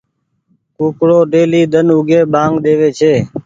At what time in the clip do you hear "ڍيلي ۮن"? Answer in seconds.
1.31-1.87